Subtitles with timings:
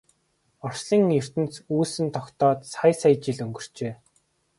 [0.67, 3.93] Орчлон ертөнц үүсэн тогтоод сая сая жил өнгөрчээ.